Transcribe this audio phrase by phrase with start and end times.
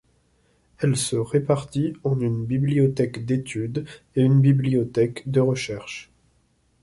[0.79, 6.11] Elle se répartit en une bibliothèque d'étude et une bibliothèque de recherche.